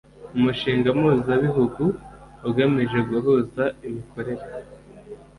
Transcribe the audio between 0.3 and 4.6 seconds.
umushinga mpuzabihugu ugamije guhuza imikorere